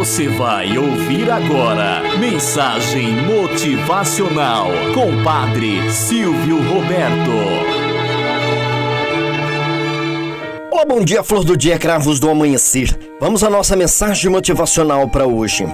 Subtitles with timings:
[0.00, 7.30] Você vai ouvir agora Mensagem Motivacional com Padre Silvio Roberto.
[10.72, 12.98] Olá, bom dia, flor do dia, cravos do amanhecer.
[13.20, 15.66] Vamos à nossa mensagem motivacional para hoje.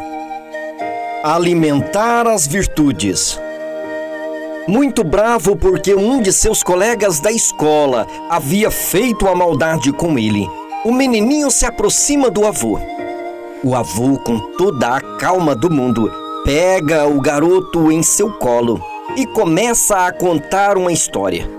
[1.23, 3.41] Alimentar as virtudes.
[4.67, 10.49] Muito bravo porque um de seus colegas da escola havia feito a maldade com ele.
[10.85, 12.96] O menininho se aproxima do avô.
[13.67, 16.09] O avô, com toda a calma do mundo,
[16.45, 18.81] pega o garoto em seu colo
[19.17, 21.51] e começa a contar uma história.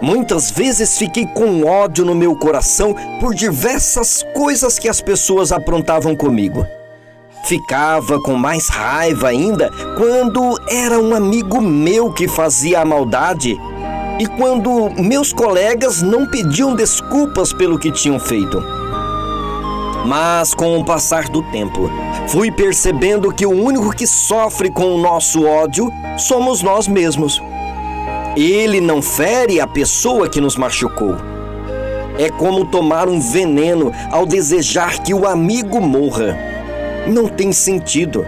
[0.00, 6.16] Muitas vezes fiquei com ódio no meu coração por diversas coisas que as pessoas aprontavam
[6.16, 6.66] comigo.
[7.44, 13.60] Ficava com mais raiva ainda quando era um amigo meu que fazia a maldade
[14.18, 18.64] e quando meus colegas não pediam desculpas pelo que tinham feito.
[20.04, 21.88] Mas com o passar do tempo,
[22.28, 27.40] fui percebendo que o único que sofre com o nosso ódio somos nós mesmos.
[28.36, 31.16] Ele não fere a pessoa que nos machucou.
[32.18, 36.36] É como tomar um veneno ao desejar que o amigo morra
[37.06, 38.24] não tem sentido.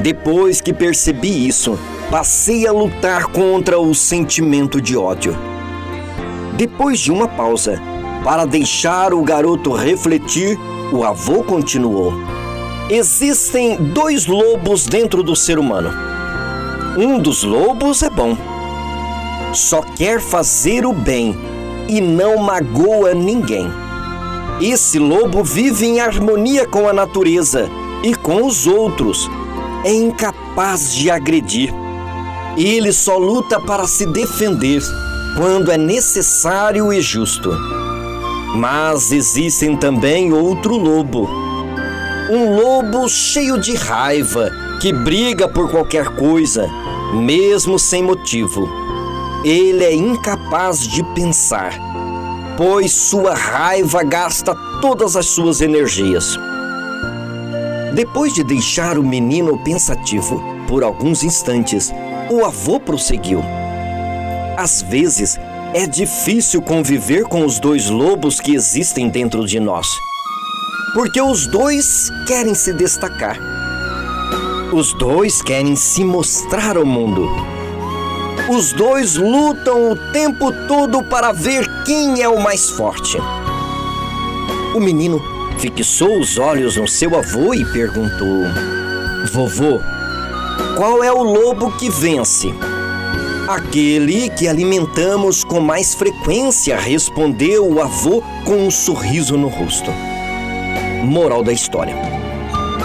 [0.00, 1.78] Depois que percebi isso,
[2.10, 5.36] passei a lutar contra o sentimento de ódio.
[6.56, 7.80] Depois de uma pausa,
[8.22, 10.58] para deixar o garoto refletir,
[10.94, 12.12] o avô continuou:
[12.88, 15.90] Existem dois lobos dentro do ser humano.
[16.96, 18.36] Um dos lobos é bom,
[19.52, 21.36] só quer fazer o bem
[21.88, 23.68] e não magoa ninguém.
[24.60, 27.68] Esse lobo vive em harmonia com a natureza
[28.04, 29.28] e com os outros.
[29.84, 31.74] É incapaz de agredir.
[32.56, 34.80] Ele só luta para se defender
[35.36, 37.50] quando é necessário e justo.
[38.54, 41.28] Mas existem também outro lobo.
[42.30, 46.68] Um lobo cheio de raiva, que briga por qualquer coisa,
[47.12, 48.68] mesmo sem motivo.
[49.44, 51.94] Ele é incapaz de pensar
[52.56, 56.38] pois sua raiva gasta todas as suas energias.
[57.94, 61.92] Depois de deixar o menino pensativo por alguns instantes,
[62.30, 63.42] o avô prosseguiu.
[64.56, 65.38] Às vezes,
[65.74, 69.86] é difícil conviver com os dois lobos que existem dentro de nós,
[70.94, 73.38] porque os dois querem se destacar.
[74.72, 77.28] Os dois querem se mostrar ao mundo
[78.48, 83.16] os dois lutam o tempo todo para ver quem é o mais forte.
[84.74, 85.22] O menino
[85.58, 88.44] fixou os olhos no seu avô e perguntou:
[89.32, 89.80] Vovô,
[90.76, 92.52] qual é o lobo que vence?
[93.48, 99.90] Aquele que alimentamos com mais frequência, respondeu o avô com um sorriso no rosto.
[101.04, 101.96] Moral da história: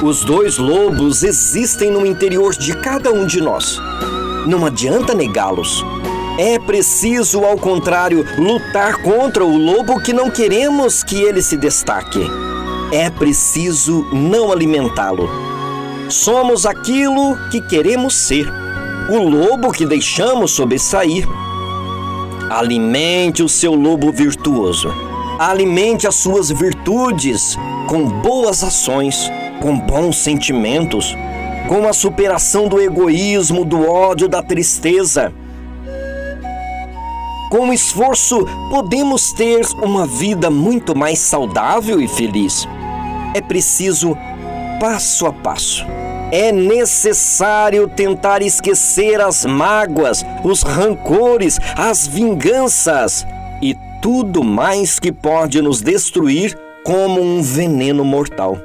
[0.04, 3.80] Os dois lobos existem no interior de cada um de nós
[4.50, 5.86] não adianta negá-los.
[6.38, 12.26] É preciso, ao contrário, lutar contra o lobo que não queremos que ele se destaque.
[12.92, 15.30] É preciso não alimentá-lo.
[16.10, 18.52] Somos aquilo que queremos ser,
[19.10, 21.28] o lobo que deixamos sobressair.
[22.50, 24.94] Alimente o seu lobo virtuoso.
[25.38, 29.30] Alimente as suas virtudes com boas ações,
[29.62, 31.16] com bons sentimentos
[31.70, 35.32] com a superação do egoísmo, do ódio, da tristeza.
[37.52, 42.68] Com esforço, podemos ter uma vida muito mais saudável e feliz.
[43.36, 44.18] É preciso
[44.80, 45.86] passo a passo.
[46.32, 53.26] É necessário tentar esquecer as mágoas, os rancores, as vinganças
[53.62, 58.58] e tudo mais que pode nos destruir como um veneno mortal.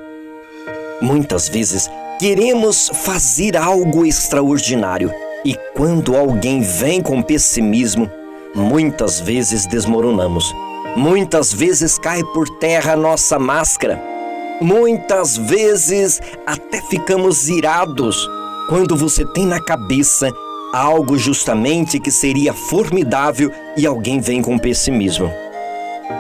[1.00, 5.12] Muitas vezes Queremos fazer algo extraordinário
[5.44, 8.08] e quando alguém vem com pessimismo,
[8.54, 10.54] muitas vezes desmoronamos.
[10.96, 14.13] Muitas vezes cai por terra nossa máscara.
[14.60, 18.28] Muitas vezes até ficamos irados
[18.68, 20.30] quando você tem na cabeça
[20.72, 25.30] algo justamente que seria formidável e alguém vem com pessimismo.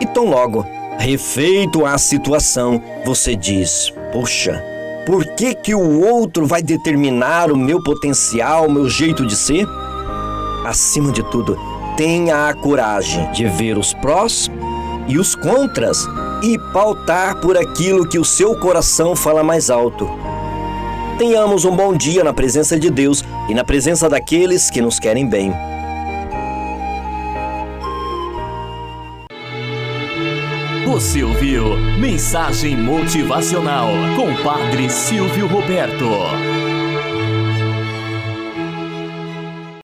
[0.00, 0.66] E tão logo,
[0.98, 4.62] refeito a situação, você diz: Poxa,
[5.06, 9.66] por que, que o outro vai determinar o meu potencial, o meu jeito de ser?
[10.64, 11.58] Acima de tudo,
[11.96, 14.50] tenha a coragem de ver os prós
[15.06, 16.08] e os contras
[16.42, 20.08] e pautar por aquilo que o seu coração fala mais alto.
[21.18, 25.28] Tenhamos um bom dia na presença de Deus e na presença daqueles que nos querem
[25.28, 25.52] bem.
[30.86, 36.73] Você ouviu Mensagem Motivacional com Padre Silvio Roberto.